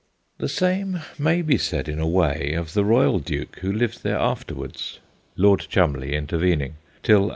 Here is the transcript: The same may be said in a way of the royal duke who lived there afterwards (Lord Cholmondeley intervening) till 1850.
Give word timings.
The 0.39 0.49
same 0.49 0.99
may 1.19 1.43
be 1.43 1.59
said 1.59 1.87
in 1.87 1.99
a 1.99 2.07
way 2.07 2.53
of 2.57 2.73
the 2.73 2.83
royal 2.83 3.19
duke 3.19 3.59
who 3.61 3.71
lived 3.71 4.01
there 4.01 4.17
afterwards 4.17 4.99
(Lord 5.37 5.67
Cholmondeley 5.69 6.13
intervening) 6.15 6.77
till 7.03 7.27
1850. 7.27 7.29